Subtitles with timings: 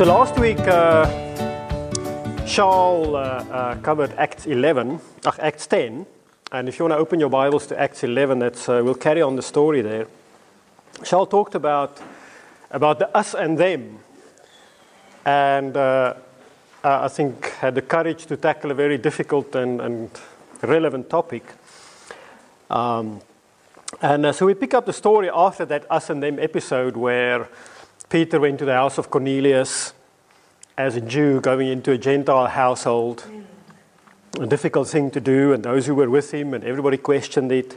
[0.00, 1.04] So last week, uh,
[2.46, 6.06] Charles uh, uh, covered Acts 11, uh, Acts 10.
[6.52, 9.20] And if you want to open your Bibles to Acts 11, that's, uh, we'll carry
[9.20, 10.06] on the story there.
[11.04, 12.00] Charles talked about,
[12.70, 13.98] about the us and them.
[15.26, 16.14] And uh,
[16.82, 20.10] I think had the courage to tackle a very difficult and, and
[20.62, 21.44] relevant topic.
[22.70, 23.20] Um,
[24.00, 27.50] and uh, so we pick up the story after that us and them episode where
[28.10, 29.92] Peter went to the house of Cornelius
[30.76, 33.24] as a Jew going into a Gentile household.
[34.40, 37.76] A difficult thing to do, and those who were with him, and everybody questioned it.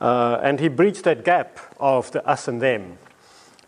[0.00, 2.98] Uh, and he breached that gap of the us and them.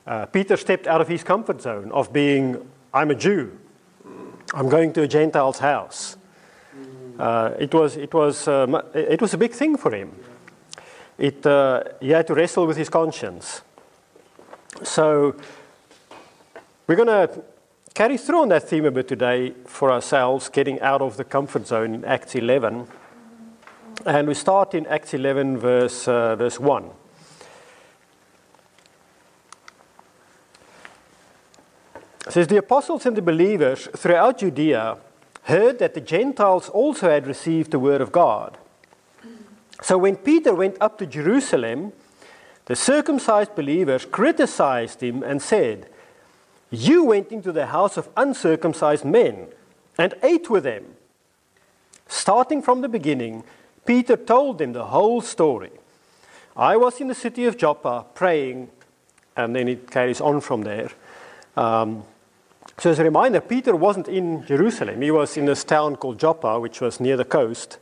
[0.07, 3.57] Uh, Peter stepped out of his comfort zone of being, I'm a Jew,
[4.55, 6.17] I'm going to a Gentile's house.
[7.19, 10.11] Uh, it, was, it, was, um, it was a big thing for him.
[11.19, 13.61] It, uh, he had to wrestle with his conscience.
[14.83, 15.37] So,
[16.87, 17.45] we're going to
[17.95, 21.67] carry through on that theme a bit today for ourselves, getting out of the comfort
[21.67, 22.87] zone in Acts 11.
[24.07, 26.91] And we start in Acts 11, verse, uh, verse 1.
[32.27, 34.99] It says, The apostles and the believers throughout Judea
[35.43, 38.57] heard that the Gentiles also had received the word of God.
[39.83, 41.93] So when Peter went up to Jerusalem,
[42.67, 45.90] the circumcised believers criticized him and said,
[46.71, 49.49] You went into the house of uncircumcised men
[49.99, 50.85] and ate with them.
[52.07, 53.45] Starting from the beginning,
[53.85, 55.71] Peter told them the whole story.
[56.57, 58.71] I was in the city of Joppa praying,
[59.37, 60.91] and then it carries on from there.
[61.57, 62.05] Um,
[62.79, 65.03] so, as a reminder, Peter wasn't in Jerusalem.
[65.03, 67.79] He was in this town called Joppa, which was near the coast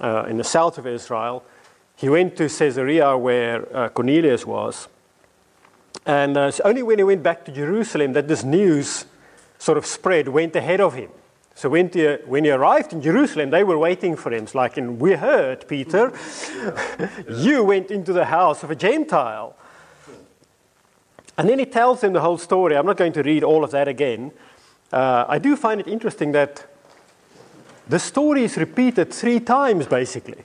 [0.00, 1.44] uh, in the south of Israel.
[1.96, 4.88] He went to Caesarea, where uh, Cornelius was.
[6.08, 9.04] And uh, it's only when he went back to Jerusalem that this news
[9.58, 11.10] sort of spread, went ahead of him.
[11.54, 14.44] So when he, when he arrived in Jerusalem, they were waiting for him.
[14.44, 16.14] It's like, in, we heard, Peter,
[17.28, 19.54] you went into the house of a Gentile.
[21.36, 22.74] And then he tells them the whole story.
[22.74, 24.32] I'm not going to read all of that again.
[24.90, 26.66] Uh, I do find it interesting that
[27.86, 30.42] the story is repeated three times, basically.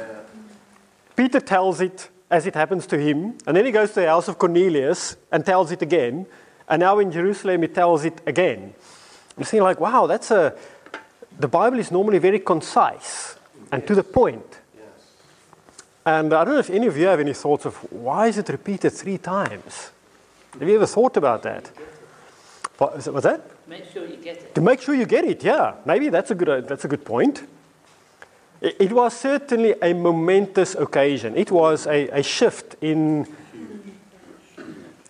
[1.16, 4.28] Peter tells it as it happens to him, and then he goes to the house
[4.28, 6.26] of Cornelius and tells it again,
[6.68, 8.72] and now in Jerusalem he tells it again.
[9.36, 10.54] I'm saying, like, wow, that's a.
[11.38, 13.36] The Bible is normally very concise
[13.72, 14.60] and to the point.
[14.76, 14.84] Yes.
[16.04, 18.48] And I don't know if any of you have any thoughts of why is it
[18.48, 19.90] repeated three times?
[20.58, 21.70] Have you ever thought about that?
[22.76, 23.42] What, was that?
[23.66, 24.54] Make sure you get it.
[24.54, 25.74] To make sure you get it, yeah.
[25.84, 27.42] Maybe that's a good, uh, that's a good point.
[28.60, 31.34] It, was certainly a momentous occasion.
[31.34, 33.26] It was a, a shift in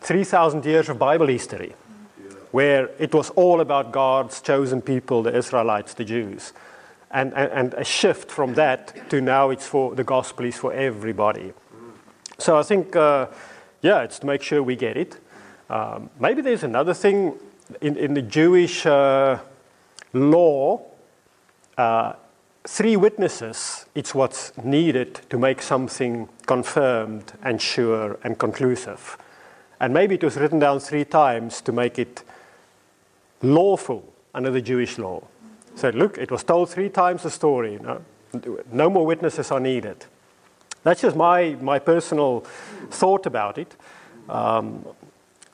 [0.01, 1.75] 3,000 years of Bible history,
[2.53, 6.53] where it was all about God's chosen people, the Israelites, the Jews.
[7.11, 10.73] And, and, and a shift from that to now it's for the gospel is for
[10.73, 11.53] everybody.
[12.39, 13.27] So I think, uh,
[13.83, 15.19] yeah, it's to make sure we get it.
[15.69, 17.35] Um, maybe there's another thing
[17.81, 19.39] in, in the Jewish uh,
[20.13, 20.83] law,
[21.77, 22.13] uh,
[22.65, 29.17] three witnesses, it's what's needed to make something confirmed and sure and conclusive.
[29.81, 32.23] And maybe it was written down three times to make it
[33.43, 34.05] lawful
[34.35, 35.23] under the Jewish law.
[35.75, 37.79] So, look, it was told three times the story.
[37.81, 38.03] No,
[38.71, 40.05] no more witnesses are needed.
[40.83, 42.41] That's just my, my personal
[42.91, 43.75] thought about it.
[44.29, 44.85] Um,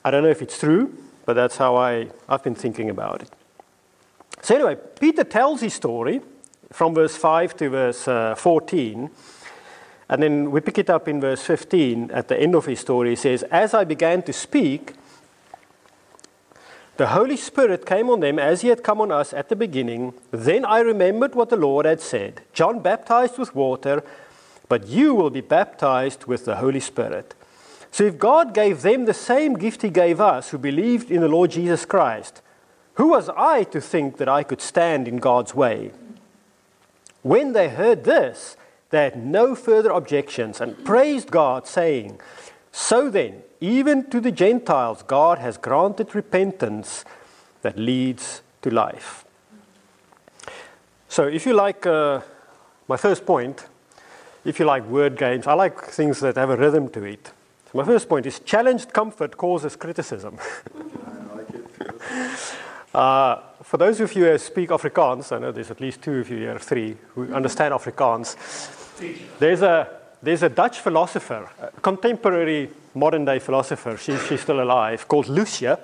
[0.03, 0.93] I don't know if it's true,
[1.25, 3.29] but that's how I, I've been thinking about it.
[4.41, 6.21] So, anyway, Peter tells his story
[6.71, 9.09] from verse 5 to verse uh, 14.
[10.09, 13.11] And then we pick it up in verse 15 at the end of his story.
[13.11, 14.93] He says, As I began to speak,
[16.97, 20.13] the Holy Spirit came on them as he had come on us at the beginning.
[20.31, 24.03] Then I remembered what the Lord had said John baptized with water,
[24.67, 27.35] but you will be baptized with the Holy Spirit.
[27.91, 31.27] So if God gave them the same gift he gave us who believed in the
[31.27, 32.41] Lord Jesus Christ,
[32.95, 35.91] who was I to think that I could stand in God's way?
[37.27, 38.55] When they heard this,
[38.89, 42.21] they had no further objections and praised God, saying,
[42.71, 47.03] So then, even to the Gentiles, God has granted repentance
[47.63, 49.25] that leads to life.
[51.09, 52.21] So, if you like uh,
[52.87, 53.65] my first point,
[54.45, 57.25] if you like word games, I like things that have a rhythm to it.
[57.65, 60.37] So my first point is challenged comfort causes criticism.
[61.05, 61.47] I like
[62.95, 66.29] uh, for those of you who speak Afrikaans, I know there's at least two of
[66.29, 68.37] you here, three, who understand Afrikaans.
[69.39, 69.89] There's a,
[70.23, 75.77] there's a Dutch philosopher, a contemporary modern day philosopher, she's, she's still alive, called Lucia.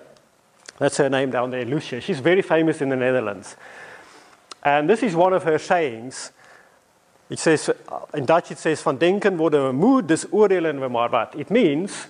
[0.78, 2.00] That's her name down there, Lucia.
[2.00, 3.58] She's very famous in the Netherlands.
[4.64, 6.32] And this is one of her sayings.
[7.30, 10.88] It says, uh, in Dutch it says, van denken worden we moe, dus oordelen we
[10.88, 11.36] maar wat.
[11.36, 12.08] It means,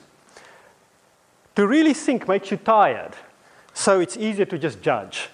[1.56, 3.16] to really think makes you tired.
[3.74, 5.30] So it's easier to just judge.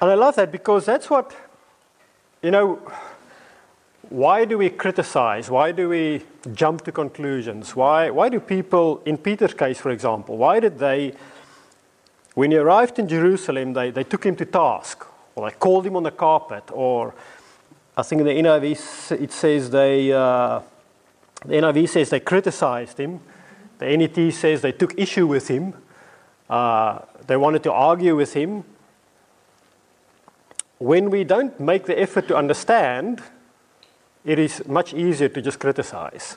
[0.00, 1.34] And I love that because that's what,
[2.42, 2.80] you know,
[4.08, 5.50] why do we criticize?
[5.50, 6.22] Why do we
[6.52, 7.74] jump to conclusions?
[7.74, 11.14] Why, why do people, in Peter's case, for example, why did they,
[12.34, 15.04] when he arrived in Jerusalem, they, they took him to task,
[15.34, 17.14] or they called him on the carpet, or
[17.96, 20.60] I think in the NIV it says they, uh,
[21.44, 23.20] the NIV says they criticized him.
[23.78, 25.74] The NET says they took issue with him.
[26.48, 28.64] Uh, they wanted to argue with him.
[30.78, 33.22] When we don't make the effort to understand,
[34.24, 36.36] it is much easier to just criticize.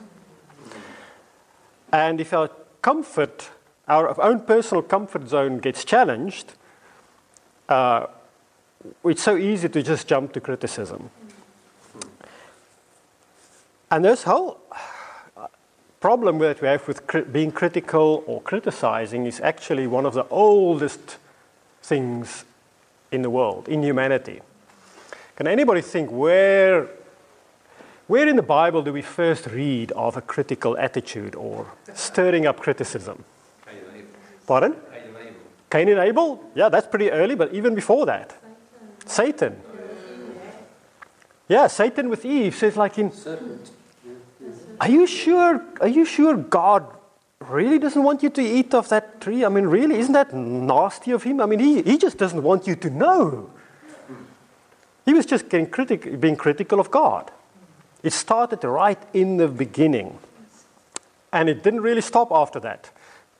[1.92, 2.50] And if our
[2.80, 3.50] comfort,
[3.88, 6.54] our own personal comfort zone gets challenged,
[7.68, 8.06] uh,
[9.04, 11.10] it's so easy to just jump to criticism.
[13.90, 14.60] And this whole
[16.00, 20.26] problem that we have with cri- being critical or criticizing is actually one of the
[20.30, 21.18] oldest
[21.82, 22.44] things
[23.12, 24.40] in the world, in humanity.
[25.36, 26.88] Can anybody think where,
[28.06, 32.60] where in the Bible do we first read of a critical attitude or stirring up
[32.60, 33.24] criticism?
[33.66, 34.10] Cain and Abel.
[34.46, 34.72] Pardon?
[34.72, 35.32] Cain and Abel.
[35.70, 36.44] Cain and Abel?
[36.54, 38.36] Yeah, that's pretty early, but even before that.
[39.06, 39.56] Satan.
[41.48, 43.70] Yeah, Satan with Eve says, like in, Serpent.
[44.80, 45.60] Are you sure?
[45.80, 46.86] Are you sure God
[47.48, 49.44] really doesn't want you to eat of that tree?
[49.44, 51.40] I mean, really, isn't that nasty of him?
[51.40, 53.50] I mean, he, he just doesn't want you to know.
[55.06, 57.30] He was just getting critic, being critical of God.
[58.02, 60.18] It started right in the beginning.
[61.32, 62.90] And it didn't really stop after that.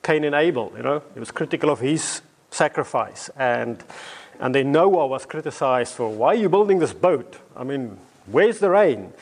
[0.03, 3.29] Cain and Abel, you know, he was critical of his sacrifice.
[3.37, 3.83] And,
[4.39, 7.37] and then Noah was criticized for, why are you building this boat?
[7.55, 9.13] I mean, where's the rain?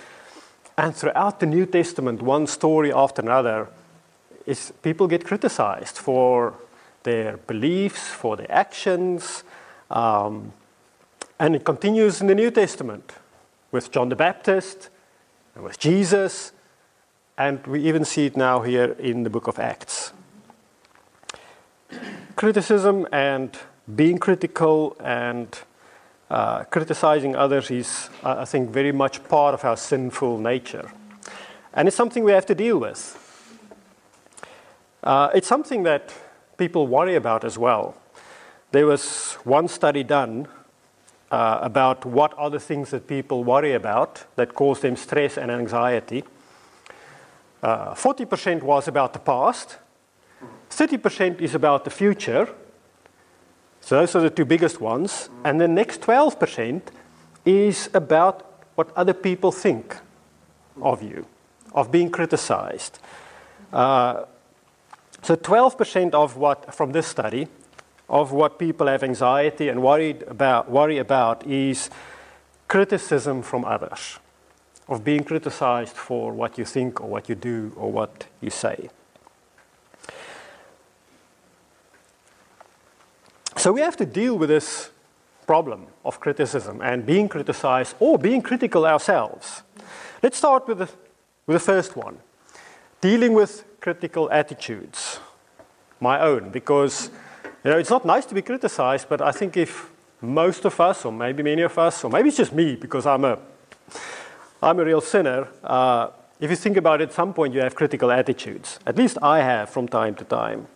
[0.78, 3.68] And throughout the New Testament, one story after another,
[4.50, 6.56] is people get criticized for
[7.04, 9.44] their beliefs, for their actions.
[9.92, 10.54] Um,
[11.40, 13.14] and it continues in the New Testament
[13.72, 14.90] with John the Baptist
[15.56, 16.52] and with Jesus.
[17.38, 20.14] And we even see it now here in the book of Acts.
[22.36, 23.58] Criticism and
[23.96, 25.48] being critical and
[26.30, 30.92] uh, criticizing others is, I think, very much part of our sinful nature.
[31.74, 33.29] And it's something we have to deal with.
[35.04, 36.14] Uh, it's something that
[36.58, 37.96] people worry about as well.
[38.72, 40.48] There was one study done
[41.32, 45.52] uh, about what are the things that people worry about that cause them stress and
[45.52, 46.24] anxiety.
[47.64, 49.78] Uh, 40% was about the past,
[50.70, 52.48] 30% is about the future.
[53.82, 55.30] So those are the two biggest ones.
[55.44, 56.82] And the next 12%
[57.46, 59.98] is about what other people think
[60.82, 61.26] of you,
[61.74, 63.00] of being criticized.
[63.74, 64.26] Uh,
[65.22, 67.48] so 12% of what, from this study,
[68.10, 71.90] of what people have anxiety and worried about, worry about is
[72.68, 74.20] criticism from others,
[74.88, 78.90] of being criticized for what you think or what you do or what you say.
[83.58, 84.90] So we have to deal with this
[85.46, 89.64] problem of criticism and being criticized or being critical ourselves.
[90.24, 90.90] Let's start with the,
[91.46, 92.20] with the first one
[93.02, 95.20] dealing with critical attitudes,
[96.00, 97.10] my own, because
[97.64, 99.90] you know, it's not nice to be criticized, but I think if
[100.22, 103.26] most of us, or maybe many of us, or maybe it's just me because I'm
[103.26, 103.40] a,
[104.62, 106.10] I'm a real sinner, uh,
[106.40, 108.80] if you think about it, at some point you have critical attitudes.
[108.86, 110.68] At least I have from time to time.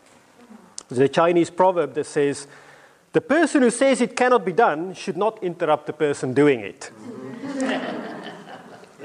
[0.90, 2.48] There's a Chinese proverb that says,
[3.14, 6.92] the person who says it cannot be done should not interrupt the person doing it.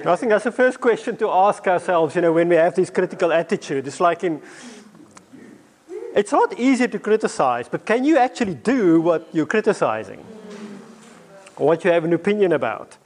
[0.07, 2.89] I think that's the first question to ask ourselves, you know, when we have this
[2.89, 3.87] critical attitude.
[3.87, 4.41] It's like in,
[6.15, 10.25] it's not easy to criticize, but can you actually do what you're criticizing?
[11.57, 12.97] Or what you have an opinion about?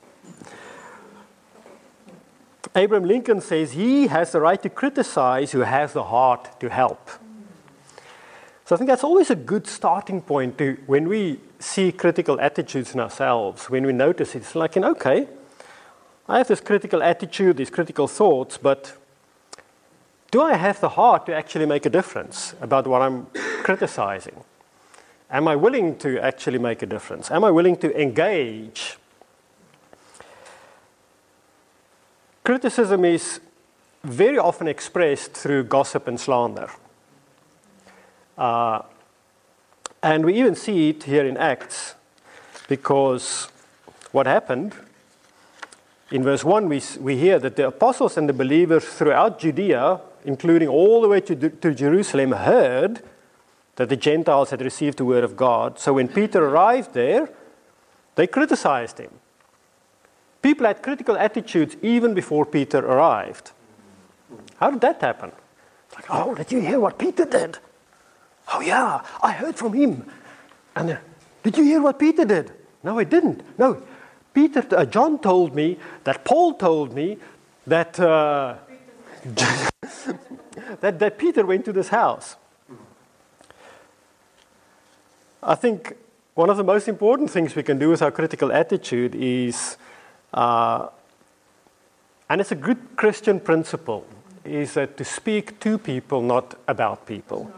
[2.75, 7.11] Abraham Lincoln says he has the right to criticize who has the heart to help.
[8.65, 12.95] So I think that's always a good starting point to when we see critical attitudes
[12.95, 15.29] in ourselves, when we notice it, it's like, okay,
[16.29, 18.97] I have this critical attitude, these critical thoughts, but
[20.31, 23.26] do I have the heart to actually make a difference about what I'm
[23.62, 24.45] criticizing?
[25.31, 27.31] Am I willing to actually make a difference?
[27.31, 28.97] Am I willing to engage?
[32.45, 33.41] Criticism is
[34.05, 36.71] very often expressed through gossip and slander.
[38.37, 38.83] Uh,
[40.02, 41.95] and we even see it here in Acts
[42.69, 43.49] because
[44.12, 44.75] what happened
[46.12, 50.69] in verse 1, we, we hear that the apostles and the believers throughout Judea, including
[50.69, 53.02] all the way to, to Jerusalem, heard
[53.76, 55.78] that the Gentiles had received the word of God.
[55.78, 57.31] So when Peter arrived there,
[58.14, 59.11] they criticized him.
[60.42, 63.52] People had critical attitudes even before Peter arrived.
[64.57, 65.33] How did that happen?
[65.95, 67.59] Like, oh, did you hear what Peter did?
[68.52, 70.04] Oh, yeah, I heard from him.
[70.76, 70.99] And then,
[71.42, 72.52] did you hear what Peter did?
[72.83, 73.42] No, I didn't.
[73.59, 73.83] No,
[74.33, 77.19] Peter, uh, John told me that Paul told me
[77.67, 78.57] that, uh,
[80.81, 82.37] that, that Peter went to this house.
[85.43, 85.97] I think
[86.35, 89.77] one of the most important things we can do with our critical attitude is,
[90.33, 90.89] uh,
[92.31, 94.07] and it's a good Christian principle,
[94.45, 97.53] is that to speak to people, not about people.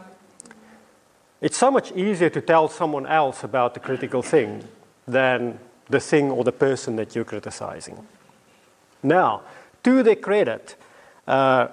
[1.41, 4.63] It's so much easier to tell someone else about the critical thing
[5.07, 8.07] than the thing or the person that you're criticizing.
[9.03, 9.41] Now,
[9.83, 10.75] to their credit,
[11.27, 11.67] uh,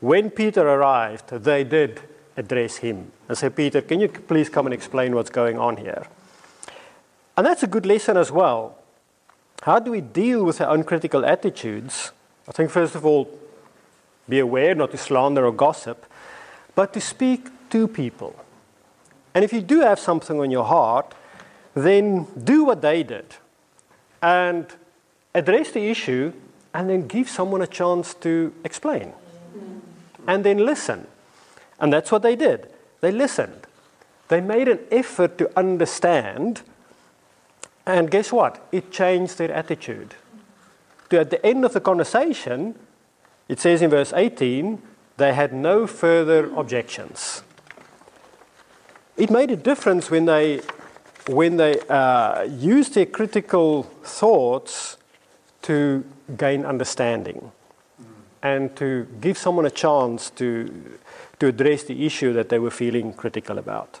[0.00, 2.00] when Peter arrived, they did
[2.36, 6.06] address him and say, Peter, can you please come and explain what's going on here?
[7.36, 8.78] And that's a good lesson as well.
[9.62, 12.12] How do we deal with our uncritical attitudes?
[12.46, 13.28] I think, first of all,
[14.28, 16.06] be aware not to slander or gossip,
[16.74, 18.36] but to speak to people.
[19.34, 21.14] And if you do have something on your heart,
[21.74, 23.34] then do what they did
[24.22, 24.66] and
[25.34, 26.32] address the issue
[26.74, 29.12] and then give someone a chance to explain.
[30.26, 31.06] And then listen.
[31.80, 32.70] And that's what they did.
[33.00, 33.66] They listened.
[34.28, 36.62] They made an effort to understand.
[37.86, 38.66] And guess what?
[38.72, 40.14] It changed their attitude.
[41.10, 42.74] To at the end of the conversation,
[43.48, 44.82] it says in verse 18,
[45.16, 47.42] they had no further objections.
[49.16, 50.60] It made a difference when they
[51.28, 54.96] when they uh, use their critical thoughts
[55.62, 56.04] to
[56.36, 57.52] gain understanding
[58.42, 60.98] and to give someone a chance to,
[61.38, 64.00] to address the issue that they were feeling critical about.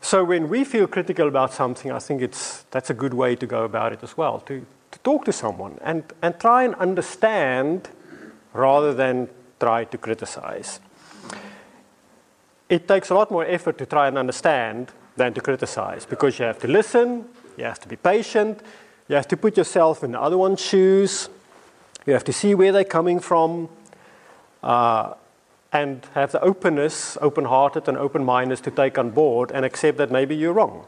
[0.00, 3.46] So when we feel critical about something, I think it's, that's a good way to
[3.46, 7.88] go about it as well, to, to talk to someone and, and try and understand
[8.52, 10.80] rather than try to criticize.
[12.68, 16.44] It takes a lot more effort to try and understand than to criticize because you
[16.44, 17.24] have to listen,
[17.56, 18.60] you have to be patient,
[19.08, 21.28] you have to put yourself in the other one's shoes,
[22.06, 23.68] you have to see where they're coming from,
[24.62, 25.14] uh,
[25.72, 29.96] and have the openness, open hearted and open mindedness to take on board and accept
[29.98, 30.86] that maybe you're wrong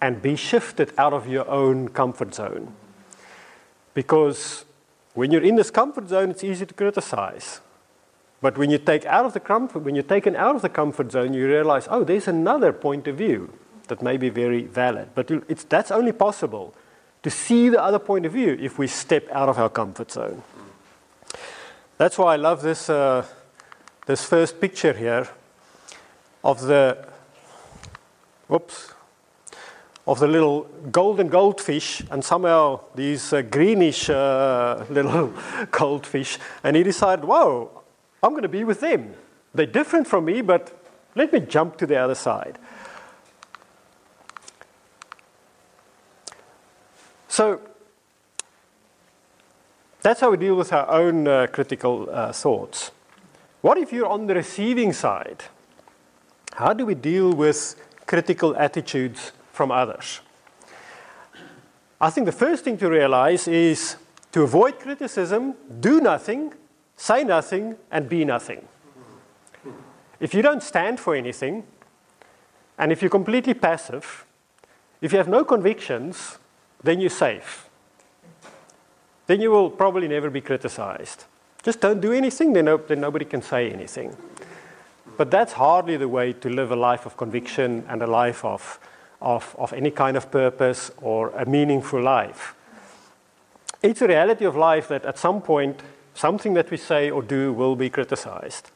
[0.00, 2.72] and be shifted out of your own comfort zone.
[3.94, 4.64] Because
[5.14, 7.60] when you're in this comfort zone, it's easy to criticize.
[8.40, 11.10] But when you take out of the comfort, when you're taken out of the comfort
[11.10, 13.52] zone, you realize, oh, there's another point of view
[13.88, 15.10] that may be very valid.
[15.14, 16.74] But it's, that's only possible
[17.22, 20.42] to see the other point of view if we step out of our comfort zone.
[21.98, 23.24] That's why I love this, uh,
[24.06, 25.28] this first picture here
[26.44, 27.08] of the,
[28.48, 28.92] whoops,
[30.06, 35.32] of the little golden goldfish and somehow these uh, greenish uh, little
[35.70, 36.38] goldfish.
[36.62, 37.75] And he decided, whoa,
[38.26, 39.14] I'm going to be with them.
[39.54, 40.76] They're different from me, but
[41.14, 42.58] let me jump to the other side.
[47.28, 47.60] So
[50.02, 52.90] that's how we deal with our own uh, critical uh, thoughts.
[53.60, 55.44] What if you're on the receiving side?
[56.54, 60.18] How do we deal with critical attitudes from others?
[62.00, 63.94] I think the first thing to realize is
[64.32, 66.54] to avoid criticism, do nothing
[66.96, 68.66] say nothing, and be nothing.
[70.18, 71.64] If you don't stand for anything,
[72.78, 74.24] and if you're completely passive,
[75.00, 76.38] if you have no convictions,
[76.82, 77.68] then you're safe.
[79.26, 81.24] Then you will probably never be criticized.
[81.62, 84.16] Just don't do anything, then, no, then nobody can say anything.
[85.16, 88.78] But that's hardly the way to live a life of conviction and a life of,
[89.20, 92.54] of, of any kind of purpose or a meaningful life.
[93.82, 95.82] It's a reality of life that at some point
[96.16, 98.70] something that we say or do will be criticized.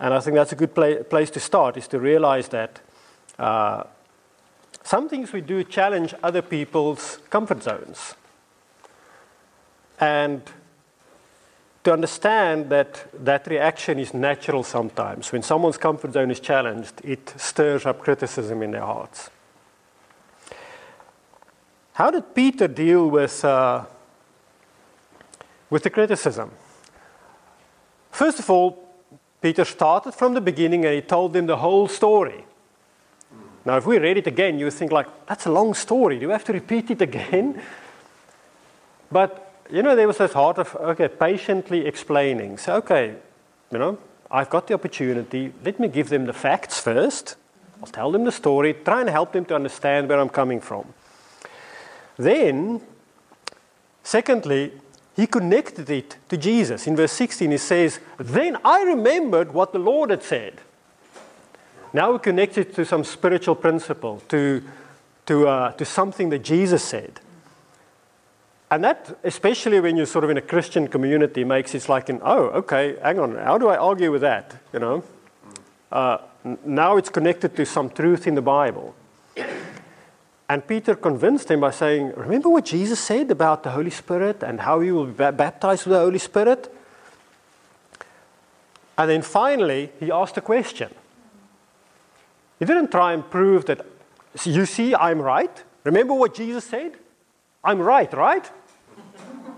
[0.00, 2.80] And I think that's a good pla- place to start, is to realize that
[3.38, 3.84] uh,
[4.82, 8.14] some things we do challenge other people's comfort zones.
[9.98, 10.42] And
[11.82, 15.32] to understand that that reaction is natural sometimes.
[15.32, 19.30] When someone's comfort zone is challenged, it stirs up criticism in their hearts.
[21.92, 23.86] How did Peter deal with uh,
[25.70, 26.50] with the criticism.
[28.10, 28.86] first of all,
[29.42, 32.44] Peter started from the beginning and he told them the whole story.
[33.64, 36.18] Now, if we read it again, you think like, that's a long story.
[36.18, 37.60] Do we have to repeat it again?
[39.10, 42.58] But, you know, there was this heart of, okay, patiently explaining.
[42.58, 43.14] So, okay,
[43.70, 43.98] you know,
[44.30, 45.52] I've got the opportunity.
[45.64, 47.36] Let me give them the facts first.
[47.80, 50.94] I'll tell them the story, try and help them to understand where I'm coming from.
[52.16, 52.80] Then,
[54.02, 54.72] secondly,
[55.16, 56.86] he connected it to Jesus.
[56.86, 60.60] In verse 16, he says, Then I remembered what the Lord had said.
[61.94, 64.62] Now we connect it to some spiritual principle, to,
[65.24, 67.20] to, uh, to something that Jesus said.
[68.70, 72.20] And that, especially when you're sort of in a Christian community, makes it like an,
[72.22, 74.56] oh, okay, hang on, how do I argue with that?
[74.74, 75.04] You know?
[75.90, 76.18] Uh,
[76.64, 78.94] now it's connected to some truth in the Bible.
[80.48, 84.60] And Peter convinced him by saying, Remember what Jesus said about the Holy Spirit and
[84.60, 86.72] how you will be baptized with the Holy Spirit?
[88.96, 90.94] And then finally, he asked a question.
[92.58, 93.84] He didn't try and prove that,
[94.44, 95.64] you see, I'm right.
[95.84, 96.92] Remember what Jesus said?
[97.62, 98.48] I'm right, right?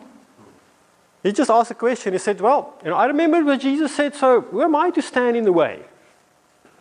[1.23, 2.14] he just asked a question.
[2.14, 5.02] He said, Well, you know, I remember what Jesus said, so who am I to
[5.02, 5.83] stand in the way?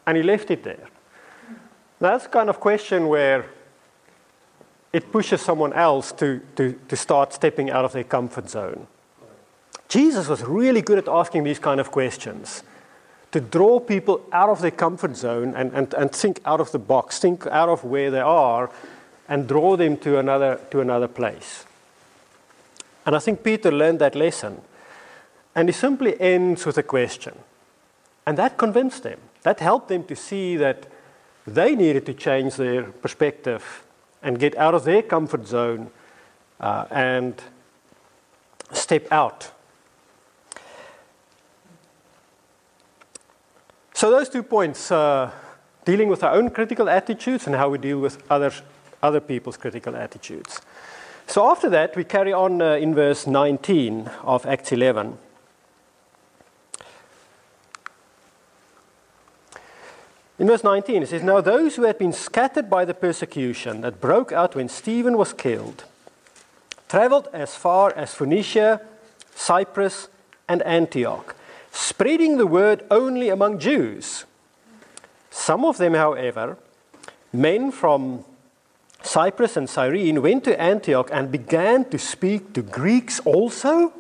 [0.08, 0.88] And he left it there.
[2.00, 3.46] That's the kind of question where
[4.98, 8.88] it pushes someone else to, to, to start stepping out of their comfort zone.
[9.90, 12.64] Jesus was really good at asking these kind of questions
[13.32, 16.80] to draw people out of their comfort zone and, and, and think out of the
[16.80, 18.72] box, think out of where they are,
[19.30, 21.66] and draw them to another, to another place.
[23.06, 24.62] And I think Peter learned that lesson.
[25.54, 27.38] And he simply ends with a question.
[28.26, 29.20] And that convinced them.
[29.44, 30.88] That helped them to see that
[31.46, 33.84] they needed to change their perspective
[34.22, 35.90] and get out of their comfort zone
[36.60, 37.42] uh, and
[38.72, 39.52] step out.
[43.94, 45.32] So, those two points uh,
[45.86, 48.62] dealing with our own critical attitudes and how we deal with others
[49.02, 50.62] other people's critical attitudes.
[51.28, 55.18] So after that, we carry on uh, in verse 19 of Acts 11.
[60.40, 64.00] In verse 19, it says, Now those who had been scattered by the persecution that
[64.00, 65.84] broke out when Stephen was killed
[66.88, 68.82] traveled as far as Phoenicia,
[69.36, 70.08] Cyprus,
[70.48, 71.36] and Antioch,
[71.72, 74.26] spreading the word only among Jews.
[75.30, 76.58] Some of them, however,
[77.34, 78.24] men from
[79.04, 83.94] Cyprus and Cyrene, went to Antioch and began to speak to Greeks also.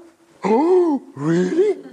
[0.44, 1.84] Oh, really?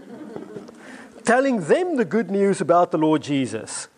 [1.25, 3.89] Telling them the good news about the Lord Jesus.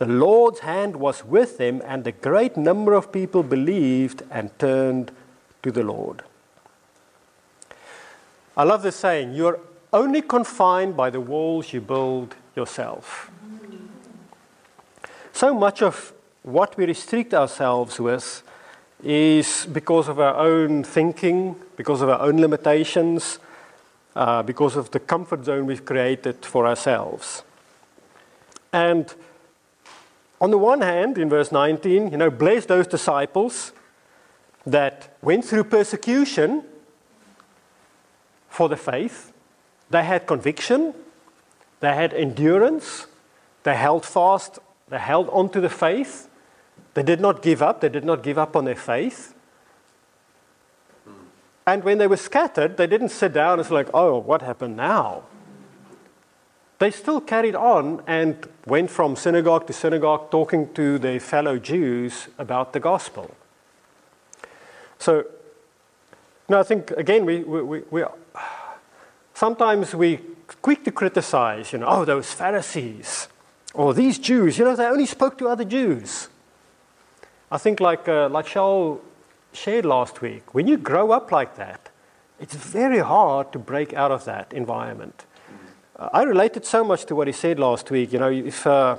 [0.00, 5.12] The Lord's hand was with them, and a great number of people believed and turned
[5.62, 6.22] to the Lord.
[8.56, 9.60] I love this saying you're
[9.92, 13.30] only confined by the walls you build yourself.
[15.34, 18.42] So much of what we restrict ourselves with
[19.04, 23.38] is because of our own thinking, because of our own limitations,
[24.16, 27.42] uh, because of the comfort zone we've created for ourselves.
[28.72, 29.14] And
[30.40, 33.72] on the one hand, in verse 19, you know, bless those disciples
[34.66, 36.64] that went through persecution
[38.48, 39.32] for the faith.
[39.90, 40.94] They had conviction,
[41.80, 43.06] they had endurance,
[43.64, 46.28] they held fast, they held on to the faith,
[46.94, 49.34] they did not give up, they did not give up on their faith.
[51.66, 54.76] And when they were scattered, they didn't sit down and say, like, oh, what happened
[54.76, 55.24] now?
[56.80, 62.28] They still carried on and went from synagogue to synagogue talking to their fellow Jews
[62.38, 63.36] about the gospel.
[64.98, 65.26] So,
[66.48, 68.04] now I think, again, we, we, we, we
[69.34, 70.20] sometimes we
[70.62, 73.28] quick to criticize, you know, oh, those Pharisees,
[73.74, 76.28] or these Jews, you know, they only spoke to other Jews.
[77.50, 79.00] I think, like, uh, like Charles
[79.52, 81.90] shared last week, when you grow up like that,
[82.40, 85.26] it's very hard to break out of that environment.
[86.00, 88.14] I related so much to what he said last week.
[88.14, 88.96] You know, if uh,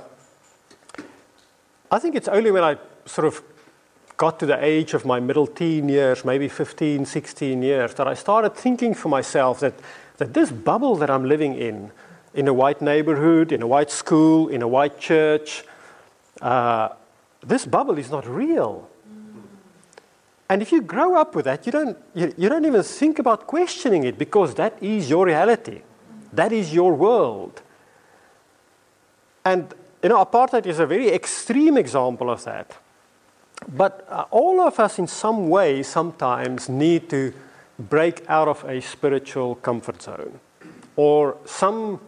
[1.90, 3.42] I think it's only when I sort of
[4.16, 8.14] got to the age of my middle teen years, maybe 15, 16 years, that I
[8.14, 9.74] started thinking for myself that,
[10.18, 11.90] that this bubble that I'm living in,
[12.34, 15.64] in a white neighborhood, in a white school, in a white church,
[16.40, 16.90] uh,
[17.44, 18.88] this bubble is not real.
[20.48, 23.48] And if you grow up with that, you don't, you, you don't even think about
[23.48, 25.82] questioning it because that is your reality.
[26.32, 27.62] That is your world.
[29.44, 32.76] And, you know, apartheid is a very extreme example of that.
[33.68, 37.32] But uh, all of us, in some way, sometimes need to
[37.78, 40.40] break out of a spiritual comfort zone.
[40.96, 42.00] or some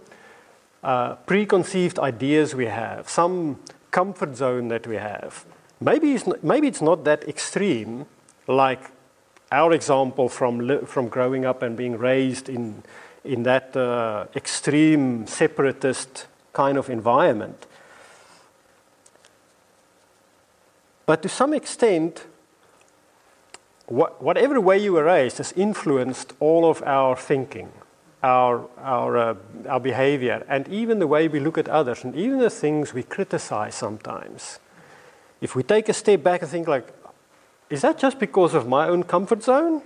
[0.83, 3.59] uh, preconceived ideas we have, some
[3.91, 5.45] comfort zone that we have.
[5.81, 8.07] Maybe it's not, maybe it's not that extreme,
[8.47, 8.91] like
[9.51, 12.83] our example from, from growing up and being raised in,
[13.25, 17.67] in that uh, extreme separatist kind of environment.
[21.07, 22.25] But to some extent,
[23.87, 27.71] what, whatever way you were raised has influenced all of our thinking,
[28.23, 29.35] our, our, uh,
[29.69, 33.03] our behavior, and even the way we look at others, and even the things we
[33.03, 34.59] criticize sometimes.
[35.41, 36.89] If we take a step back and think, like,
[37.69, 39.83] is that just because of my own comfort zone?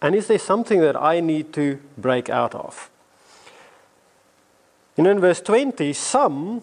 [0.00, 2.90] And is there something that I need to break out of?
[4.96, 6.62] And in verse 20, some,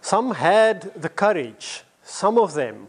[0.00, 2.88] some had the courage, some of them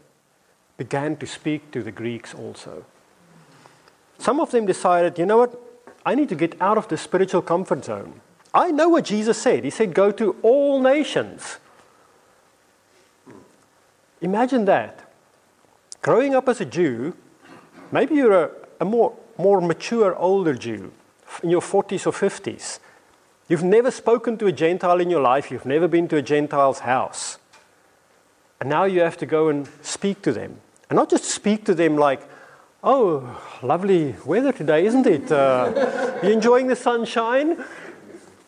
[0.77, 2.85] began to speak to the Greeks also.
[4.17, 5.59] Some of them decided, you know what,
[6.05, 8.21] I need to get out of the spiritual comfort zone.
[8.53, 9.63] I know what Jesus said.
[9.63, 11.57] He said, go to all nations.
[14.21, 15.11] Imagine that.
[16.01, 17.15] Growing up as a Jew,
[17.91, 20.91] maybe you're a, a more, more mature, older Jew
[21.43, 22.79] in your 40s or 50s.
[23.47, 26.79] You've never spoken to a Gentile in your life, you've never been to a Gentile's
[26.79, 27.37] house.
[28.59, 30.59] And now you have to go and speak to them.
[30.89, 32.21] And not just speak to them like,
[32.83, 35.31] oh, lovely weather today, isn't it?
[35.31, 37.63] Uh, you enjoying the sunshine?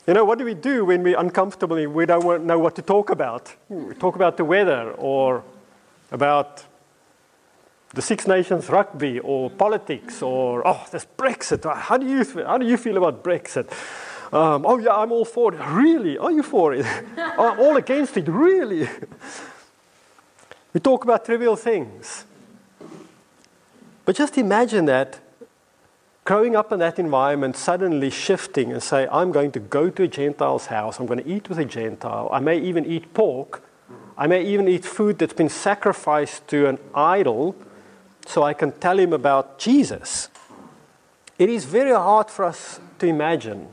[0.07, 2.81] You know, what do we do when we're uncomfortable and we don't know what to
[2.81, 3.53] talk about?
[3.69, 5.43] We talk about the weather or
[6.11, 6.63] about
[7.93, 11.63] the Six Nations rugby or politics or, oh, there's Brexit.
[11.75, 13.71] How do you, how do you feel about Brexit?
[14.33, 15.59] Um, oh, yeah, I'm all for it.
[15.59, 16.17] Really?
[16.17, 16.85] Are you for it?
[17.17, 18.27] I'm all against it.
[18.27, 18.89] Really?
[20.73, 22.25] we talk about trivial things.
[24.05, 25.19] But just imagine that
[26.25, 30.07] growing up in that environment, suddenly shifting and say, I'm going to go to a
[30.07, 33.63] Gentile's house, I'm going to eat with a Gentile, I may even eat pork,
[34.17, 37.55] I may even eat food that's been sacrificed to an idol
[38.25, 40.29] so I can tell him about Jesus.
[41.37, 43.67] It is very hard for us to imagine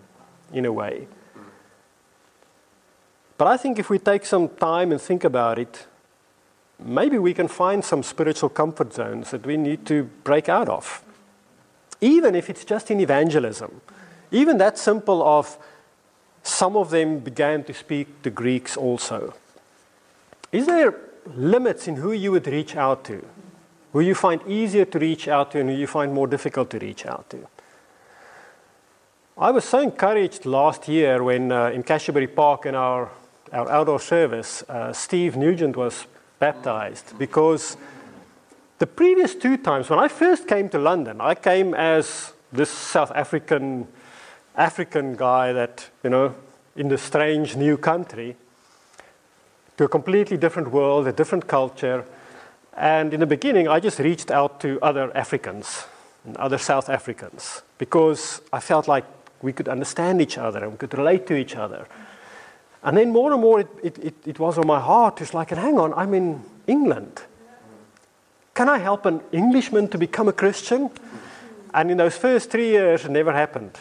[0.53, 1.07] in a way.
[3.39, 5.87] But I think if we take some time and think about it,
[6.79, 11.03] maybe we can find some spiritual comfort zones that we need to break out of.
[12.01, 13.81] Even if it's just in evangelism.
[14.31, 15.59] Even that simple of
[16.43, 19.35] some of them began to speak the Greeks also.
[20.53, 20.95] Is there
[21.35, 23.25] limits in who you would reach out to?
[23.93, 26.79] Who you find easier to reach out to and who you find more difficult to
[26.79, 27.49] reach out to?
[29.37, 33.11] I was so encouraged last year when uh, in Cassiobury Park in our,
[33.53, 36.07] our outdoor service, uh, Steve Nugent was
[36.39, 37.77] baptized because
[38.79, 43.11] the previous two times, when I first came to London, I came as this South
[43.13, 43.89] African
[44.57, 46.35] African guy that, you know,
[46.77, 48.37] in the strange new country
[49.77, 52.05] to a completely different world, a different culture.
[52.77, 55.85] And in the beginning, I just reached out to other Africans
[56.25, 59.05] and other South Africans because I felt like
[59.43, 61.87] we could understand each other and we could relate to each other.
[62.83, 65.21] And then more and more it, it, it, it was on my heart.
[65.21, 67.23] It's like, hang on, I'm in England.
[68.55, 70.91] Can I help an Englishman to become a Christian?
[71.73, 73.79] And in those first three years, it never happened.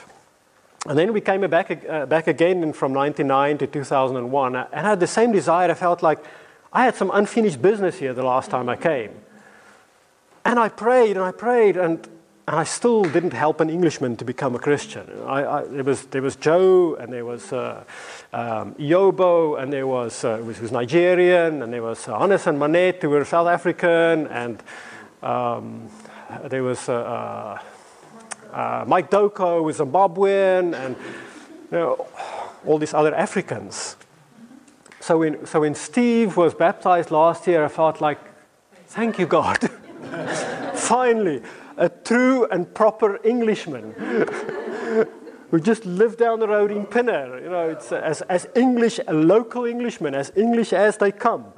[0.85, 4.55] And then we came back, uh, back again from 99 to 2001.
[4.55, 5.69] And I had the same desire.
[5.71, 6.19] I felt like
[6.71, 9.11] I had some unfinished business here the last time I came.
[10.45, 12.07] And I prayed and I prayed, and
[12.49, 15.07] and I still didn't help an Englishman to become a Christian.
[15.27, 17.83] I, I, there, was, there was Joe, and there was uh,
[18.33, 22.57] um, Yobo, and there was, uh, was, was Nigerian, and there was uh, Hannes and
[22.57, 24.63] Manette, who were South African, and
[25.21, 25.89] um,
[26.45, 27.59] there was uh,
[28.51, 30.95] uh, uh, Mike Doko, who was Zimbabwean, and
[31.71, 32.07] you know,
[32.65, 33.95] all these other Africans.
[35.09, 38.19] So when, so when Steve was baptized last year, I felt like,
[38.89, 39.57] thank you, God.
[40.75, 41.41] Finally,
[41.77, 43.93] a true and proper Englishman
[45.49, 47.39] who just lived down the road in Pinner.
[47.41, 51.53] You know, it's as, as English, a local Englishman, as English as they come.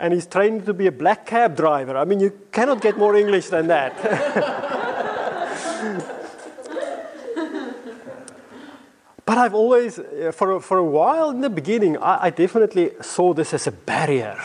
[0.00, 1.96] And he's trained to be a black cab driver.
[1.96, 4.72] I mean, you cannot get more English than that.
[9.26, 13.34] but I've always, uh, for, for a while in the beginning, I, I definitely saw
[13.34, 14.40] this as a barrier.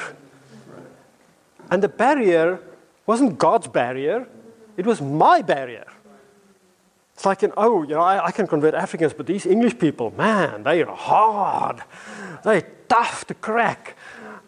[1.69, 2.59] And the barrier
[3.05, 4.27] wasn't God's barrier,
[4.75, 5.85] it was my barrier.
[7.13, 10.11] It's like, an, oh, you know, I, I, can convert Africans, but these English people,
[10.17, 11.83] man, they are hard.
[12.43, 13.95] They're tough to crack.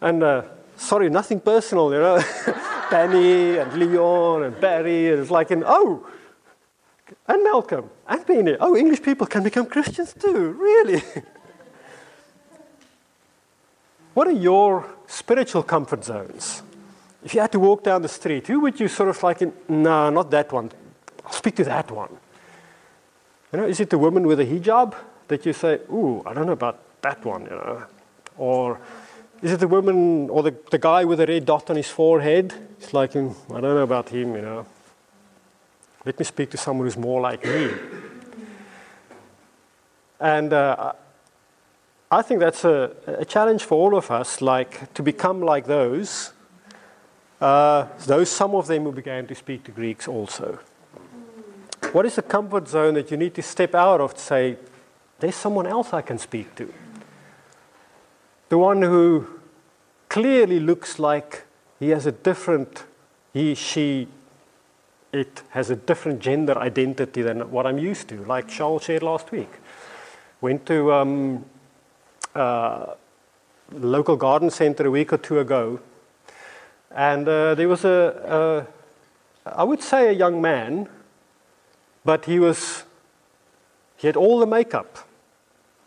[0.01, 0.43] And uh,
[0.75, 2.19] sorry, nothing personal, you know.
[2.89, 5.11] Penny and Leon and Barry.
[5.11, 6.07] And it's like, an, oh,
[7.27, 7.89] And Malcolm.
[8.07, 8.55] And Penny.
[8.59, 10.51] Oh, English people can become Christians too.
[10.51, 11.01] Really?
[14.13, 16.61] what are your spiritual comfort zones?
[17.23, 19.53] If you had to walk down the street, who would you sort of like, in,
[19.69, 20.71] no, not that one.
[21.25, 22.09] I'll speak to that one.
[23.53, 24.95] You know, is it the woman with a hijab
[25.29, 27.83] that you say, ooh, I don't know about that one, you know?
[28.37, 28.79] Or
[29.41, 32.53] is it the woman or the, the guy with a red dot on his forehead?
[32.79, 34.65] It's like, mm, I don't know about him, you know.
[36.05, 37.71] Let me speak to someone who's more like me.
[40.19, 40.93] And uh,
[42.11, 46.33] I think that's a, a, challenge for all of us, like to become like those.
[47.41, 50.59] Uh, those some of them who began to speak to Greeks also.
[51.91, 54.57] What is the comfort zone that you need to step out of to say,
[55.19, 56.73] there's someone else I can speak to?
[58.49, 59.27] The one who
[60.09, 61.45] clearly looks like
[61.79, 62.85] he has a different,
[63.33, 64.07] he, she,
[65.13, 69.31] it has a different gender identity than what I'm used to, like Charles shared last
[69.31, 69.49] week.
[70.41, 71.45] Went to um,
[72.35, 72.95] uh,
[73.71, 75.79] local garden center a week or two ago,
[76.91, 78.67] and uh, there was a,
[79.45, 80.89] a, I would say, a young man,
[82.03, 82.83] but he was,
[83.95, 85.07] he had all the makeup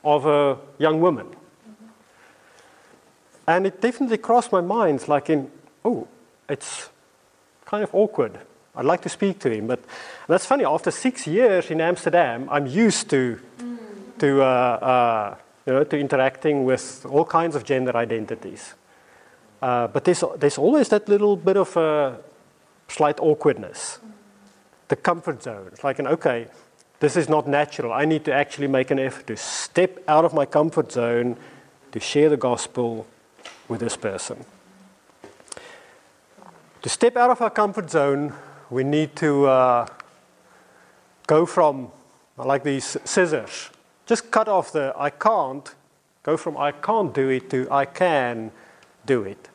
[0.04, 1.26] of a young woman.
[3.48, 5.50] And it definitely crossed my mind, like in,
[5.84, 6.06] oh,
[6.48, 6.90] it's
[7.64, 8.38] kind of awkward.
[8.76, 9.66] I'd like to speak to him.
[9.66, 9.80] But
[10.28, 13.40] that's funny, after six years in Amsterdam, I'm used to,
[14.18, 15.36] to, uh, uh,
[15.66, 18.74] you know, to interacting with all kinds of gender identities.
[19.62, 22.18] Uh, but there's, there's always that little bit of a
[22.88, 23.98] slight awkwardness,
[24.88, 25.68] the comfort zone.
[25.72, 26.48] It's like, an, okay,
[27.00, 27.92] this is not natural.
[27.92, 31.36] I need to actually make an effort to step out of my comfort zone
[31.92, 33.06] to share the gospel
[33.68, 34.44] with this person.
[36.82, 38.34] To step out of our comfort zone
[38.70, 39.86] we need to uh,
[41.26, 41.90] go from,
[42.36, 43.70] like these scissors,
[44.06, 45.74] just cut off the I can't,
[46.22, 48.50] go from I can't do it to I can
[49.04, 49.48] do it.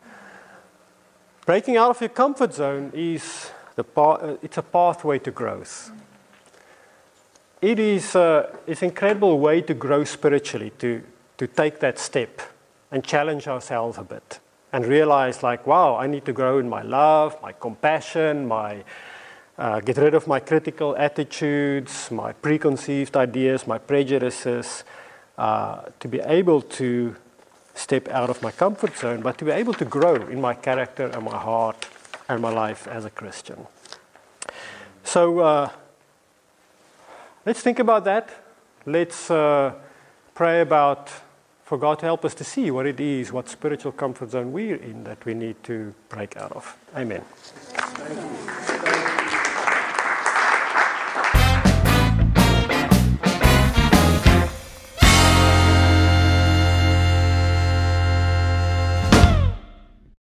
[1.46, 5.92] Breaking out of your comfort zone is the uh, it's a pathway to growth.
[7.62, 11.04] It is uh, it's an incredible way to grow spiritually, to,
[11.38, 12.42] to take that step
[12.92, 14.40] and challenge ourselves a bit
[14.74, 18.84] and realize like, wow, I need to grow in my love, my compassion, my
[19.58, 24.84] uh, get rid of my critical attitudes, my preconceived ideas, my prejudices,
[25.38, 27.16] uh, to be able to
[27.76, 31.08] step out of my comfort zone, but to be able to grow in my character
[31.08, 31.88] and my heart
[32.28, 33.68] and my life as a Christian.
[35.04, 35.70] So uh,
[37.46, 38.30] let's think about that.
[38.86, 39.74] Let's uh,
[40.34, 41.12] pray about
[41.72, 44.76] for God to help us to see what it is, what spiritual comfort zone we're
[44.76, 46.78] in that we need to break out of.
[46.98, 47.24] Amen.